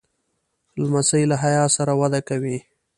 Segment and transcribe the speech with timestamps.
[0.81, 2.57] لمسی له حیا سره وده کوي.